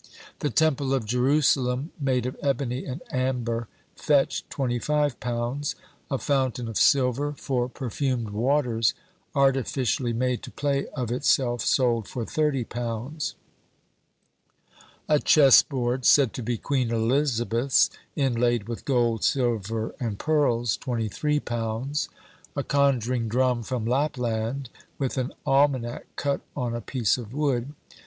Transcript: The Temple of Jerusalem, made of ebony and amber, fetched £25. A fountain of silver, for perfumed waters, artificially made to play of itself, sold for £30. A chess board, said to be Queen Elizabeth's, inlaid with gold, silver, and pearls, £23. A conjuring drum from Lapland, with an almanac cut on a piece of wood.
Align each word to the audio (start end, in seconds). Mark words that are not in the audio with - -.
The 0.39 0.49
Temple 0.49 0.95
of 0.95 1.05
Jerusalem, 1.05 1.91
made 1.99 2.25
of 2.25 2.35
ebony 2.41 2.85
and 2.85 3.03
amber, 3.11 3.67
fetched 3.95 4.49
£25. 4.49 5.75
A 6.09 6.17
fountain 6.17 6.67
of 6.67 6.75
silver, 6.77 7.33
for 7.33 7.69
perfumed 7.69 8.31
waters, 8.31 8.95
artificially 9.35 10.11
made 10.11 10.41
to 10.41 10.49
play 10.49 10.87
of 10.95 11.11
itself, 11.11 11.61
sold 11.61 12.07
for 12.07 12.25
£30. 12.25 13.35
A 15.07 15.19
chess 15.19 15.61
board, 15.61 16.03
said 16.05 16.33
to 16.33 16.41
be 16.41 16.57
Queen 16.57 16.89
Elizabeth's, 16.89 17.91
inlaid 18.15 18.67
with 18.67 18.85
gold, 18.85 19.23
silver, 19.23 19.93
and 19.99 20.17
pearls, 20.17 20.79
£23. 20.79 22.09
A 22.55 22.63
conjuring 22.63 23.27
drum 23.27 23.61
from 23.61 23.85
Lapland, 23.85 24.71
with 24.97 25.19
an 25.19 25.31
almanac 25.45 26.07
cut 26.15 26.41
on 26.57 26.73
a 26.73 26.81
piece 26.81 27.19
of 27.19 27.35
wood. 27.35 27.75